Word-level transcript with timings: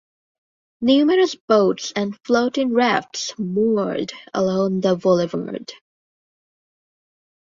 Numerous 0.81 1.35
boats 1.35 1.93
and 1.95 2.17
floating 2.25 2.73
rafts 2.73 3.35
moored 3.37 4.11
along 4.33 4.81
the 4.81 4.95
Boulevard. 4.95 5.71